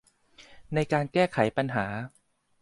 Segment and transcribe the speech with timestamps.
[0.73, 1.85] ในการแก้ไขปัญหา